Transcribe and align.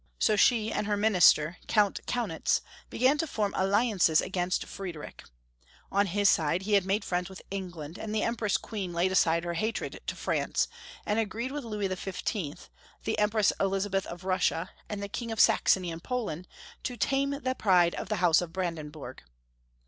So 0.17 0.35
she 0.35 0.71
and 0.73 0.87
her 0.87 0.97
minister. 0.97 1.57
Count 1.67 1.99
Kaunitz, 2.07 2.61
began 2.89 3.19
to 3.19 3.27
form 3.27 3.53
alliances 3.55 4.19
against 4.19 4.65
404 4.65 4.65
Young 5.03 5.11
Folks^ 5.11 5.11
Hutory 5.11 5.11
of 5.11 5.21
Q 5.21 5.21
ermany. 5.21 5.25
Friedrich 5.27 5.91
On 5.91 6.05
his 6.13 6.27
side 6.31 6.61
he 6.63 6.73
had 6.73 6.85
made 6.87 7.05
friends 7.05 7.29
with 7.29 7.41
England, 7.51 7.99
and 7.99 8.15
the 8.15 8.23
Empress 8.23 8.57
Queen 8.57 8.93
laid 8.93 9.11
aside 9.11 9.43
her 9.43 9.53
hatred 9.53 9.99
to 10.07 10.15
France, 10.15 10.67
and 11.05 11.19
agreed 11.19 11.51
with 11.51 11.63
Louis 11.63 11.85
XV., 11.95 12.69
the 13.03 13.19
Empress 13.19 13.53
Elizabeth 13.59 14.07
of 14.07 14.23
Russia, 14.23 14.71
and 14.89 15.03
the 15.03 15.07
King 15.07 15.31
of 15.31 15.39
Saxony 15.39 15.91
and 15.91 16.03
Poland, 16.03 16.47
to 16.81 16.97
tame 16.97 17.39
the 17.39 17.53
pride 17.53 17.93
of 17.93 18.09
the 18.09 18.15
House 18.15 18.41
of 18.41 18.51
Brandenburg. 18.51 19.21